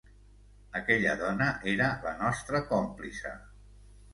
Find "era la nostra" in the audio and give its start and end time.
1.73-2.63